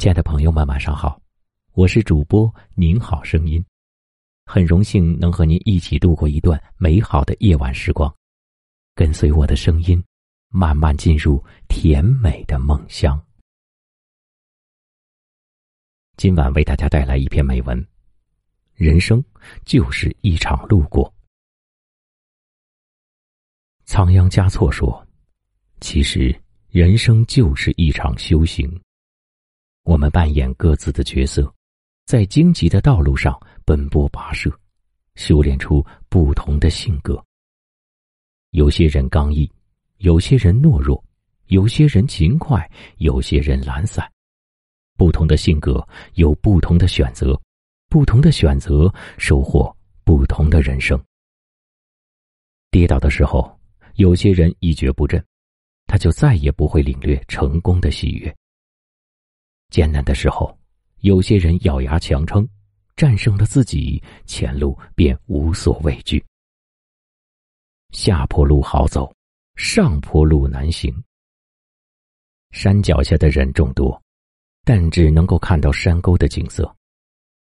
[0.00, 1.20] 亲爱的朋友们，晚上好，
[1.72, 3.62] 我是主播您好声音，
[4.46, 8.10] 很荣幸能和您一起度过一段美好的夜晚时光，
[8.94, 10.02] 跟随我的声音，
[10.48, 13.22] 慢慢进入甜美的梦乡。
[16.16, 17.86] 今晚为大家带来一篇美文：
[18.76, 19.22] 人生
[19.66, 21.12] 就是一场路过。
[23.84, 25.06] 仓央嘉措说
[25.82, 26.34] ：“其实
[26.70, 28.66] 人生就是一场修行。”
[29.90, 31.52] 我们扮演各自的角色，
[32.06, 34.48] 在荆棘的道路上奔波跋涉，
[35.16, 37.20] 修炼出不同的性格。
[38.50, 39.50] 有些人刚毅，
[39.96, 41.02] 有些人懦弱，
[41.48, 44.08] 有些人勤快，有些人懒散。
[44.96, 45.84] 不同的性格
[46.14, 47.36] 有不同的选择，
[47.88, 50.96] 不同的选择收获不同的人生。
[52.70, 53.58] 跌倒的时候，
[53.96, 55.20] 有些人一蹶不振，
[55.88, 58.32] 他就再也不会领略成功的喜悦。
[59.70, 60.56] 艰难的时候，
[61.00, 62.46] 有些人咬牙强撑，
[62.96, 66.22] 战胜了自己，前路便无所畏惧。
[67.92, 69.12] 下坡路好走，
[69.56, 70.92] 上坡路难行。
[72.50, 74.00] 山脚下的人众多，
[74.64, 76.64] 但只能够看到山沟的景色；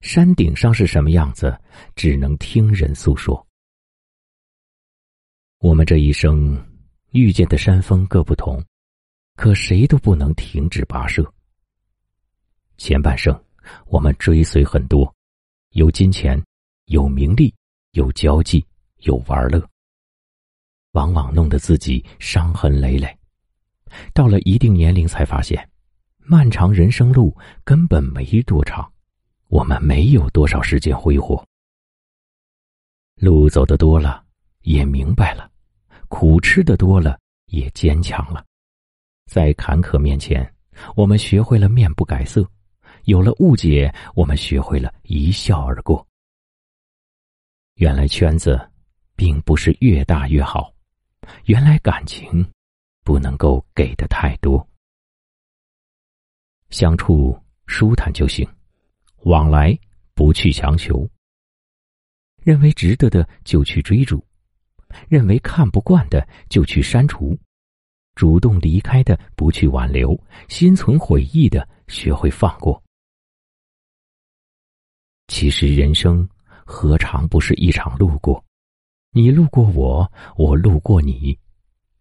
[0.00, 1.58] 山顶上是什么样子，
[1.96, 3.44] 只能听人诉说。
[5.58, 6.62] 我们这一生
[7.12, 8.62] 遇见的山峰各不同，
[9.36, 11.33] 可谁都不能停止跋涉。
[12.84, 13.34] 前半生，
[13.86, 15.10] 我们追随很多，
[15.70, 16.38] 有金钱，
[16.84, 17.50] 有名利，
[17.92, 18.62] 有交际，
[18.98, 19.66] 有玩乐，
[20.92, 23.08] 往往弄得自己伤痕累累。
[24.12, 25.66] 到了一定年龄，才发现，
[26.18, 28.92] 漫长人生路根本没多长，
[29.48, 31.42] 我们没有多少时间挥霍。
[33.14, 34.22] 路走的多了，
[34.60, 35.50] 也明白了；
[36.08, 38.44] 苦吃的多了，也坚强了。
[39.24, 40.54] 在坎坷面前，
[40.94, 42.46] 我们学会了面不改色。
[43.04, 46.06] 有了误解，我们学会了一笑而过。
[47.74, 48.70] 原来圈子，
[49.16, 50.72] 并不是越大越好；
[51.46, 52.44] 原来感情，
[53.02, 54.66] 不能够给的太多。
[56.70, 58.48] 相处舒坦就行，
[59.24, 59.76] 往来
[60.14, 61.08] 不去强求。
[62.42, 64.24] 认为值得的就去追逐，
[65.08, 67.38] 认为看不惯的就去删除，
[68.14, 72.83] 主动离开的不去挽留，心存悔意的学会放过。
[75.28, 76.28] 其实人生
[76.64, 78.42] 何尝不是一场路过？
[79.10, 81.38] 你路过我，我路过你。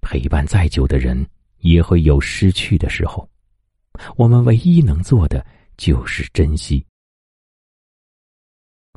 [0.01, 1.25] 陪伴再久的人，
[1.59, 3.29] 也会有失去的时候。
[4.17, 5.45] 我们唯一能做的，
[5.78, 6.85] 就是珍惜。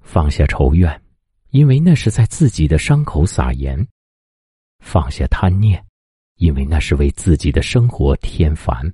[0.02, 1.02] 放下仇怨，
[1.50, 3.78] 因为那是在自己的伤口撒盐；
[4.80, 5.84] 放下贪念，
[6.36, 8.92] 因为那是为自己的生活添烦。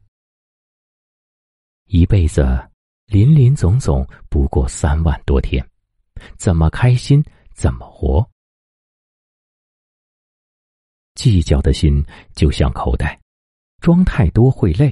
[1.87, 2.72] 一辈子。
[3.12, 5.62] 林林总总不过三万多天，
[6.39, 8.27] 怎么开心怎么活。
[11.15, 12.03] 计较的心
[12.34, 13.21] 就像口袋，
[13.83, 14.89] 装太多会累；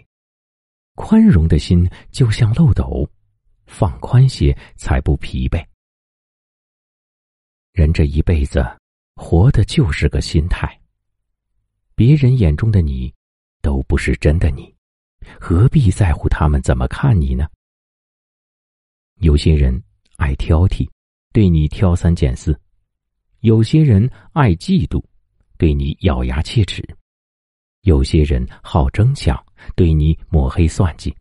[0.96, 3.08] 宽容的心就像漏斗，
[3.64, 5.66] 放宽些才不疲惫。
[7.72, 8.62] 人这一辈子，
[9.16, 10.78] 活的就是个心态。
[11.94, 13.14] 别人眼中的你，
[13.62, 14.76] 都不是真的你，
[15.40, 17.48] 何必在乎他们怎么看你呢？
[19.20, 19.82] 有些人
[20.16, 20.88] 爱挑剔，
[21.30, 22.54] 对你挑三拣四；
[23.40, 25.04] 有些人爱嫉妒，
[25.58, 26.82] 对你咬牙切齿；
[27.82, 29.38] 有些人好争抢，
[29.76, 31.12] 对你抹黑算计；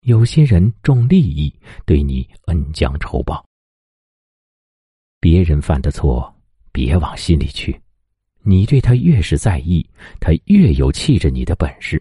[0.00, 1.54] 有些人重利益，
[1.86, 3.46] 对你恩将仇报。
[5.20, 6.34] 别人犯的错，
[6.72, 7.80] 别往心里去。
[8.42, 9.88] 你对他越是在意，
[10.20, 11.98] 他越有气着你的本事；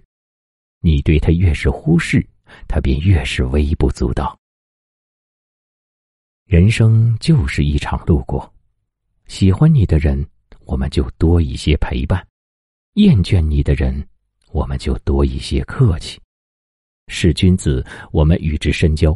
[0.81, 2.27] 你对他越是忽视，
[2.67, 4.36] 他便越是微不足道。
[6.47, 8.49] 人生就是一场路过，
[9.25, 10.25] 喜欢你的人，
[10.65, 12.17] 我们就多一些陪伴；
[12.93, 14.07] 厌倦你的人，
[14.53, 16.17] 我们就多一些客气。
[17.09, 19.11] 是君子，我们与之深交；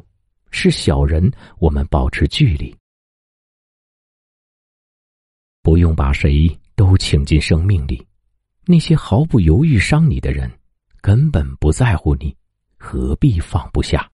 [0.52, 2.76] 是小人，我们保持距离。
[5.62, 8.06] 不用把谁都请进生命里，
[8.66, 10.52] 那些毫不犹豫伤你的人，
[11.00, 12.36] 根本不在乎你，
[12.78, 14.12] 何必放不下？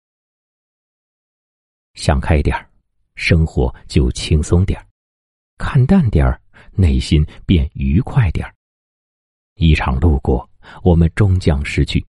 [1.95, 2.69] 想开点儿。
[3.17, 4.87] 生活就轻松点儿，
[5.59, 6.41] 看淡点儿，
[6.73, 8.55] 内心便愉快点儿。
[9.57, 10.49] 一场路过，
[10.83, 12.05] 我们终将失去。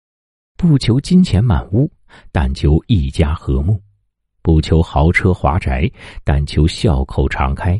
[0.55, 1.91] 不求金钱满屋，
[2.31, 3.77] 但求一家和睦；
[4.41, 5.91] 不求豪车华宅，
[6.23, 7.77] 但求笑口常开；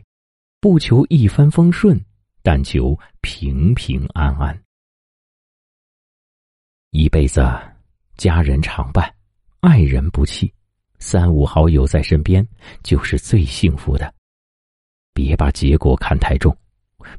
[0.59, 1.99] 不求一帆风顺，
[2.41, 4.61] 但求平平安安。
[6.89, 7.41] 一辈子，
[8.17, 9.15] 家人常伴，
[9.61, 10.53] 爱人不弃，
[11.05, 12.47] 三五好友在身边，
[12.81, 14.11] 就是最幸福的。
[15.13, 16.57] 别把结果看太重，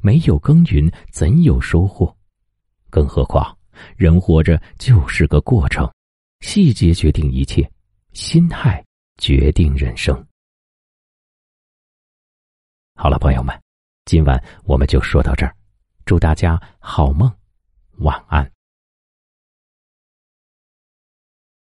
[0.00, 2.16] 没有耕耘怎有收获？
[2.88, 3.56] 更何况，
[3.94, 5.86] 人活着就是个过程，
[6.40, 7.70] 细节决定一切，
[8.14, 8.82] 心态
[9.18, 10.16] 决定人生。
[12.94, 13.54] 好了，朋友们，
[14.06, 15.54] 今晚我们就说到这儿，
[16.06, 17.30] 祝大家好梦，
[17.98, 18.53] 晚安。